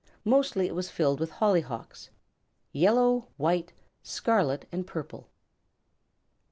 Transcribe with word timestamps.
Mostly 0.25 0.65
it 0.65 0.73
was 0.73 0.89
filled 0.89 1.19
with 1.19 1.29
hollyhocks 1.29 2.09
yellow, 2.71 3.27
white, 3.37 3.71
scarlet 4.01 4.67
and 4.71 4.87
purple. 4.87 5.29